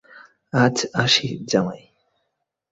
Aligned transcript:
আজ 0.53 0.77
আসি 0.93 1.27
জামাই। 1.47 1.81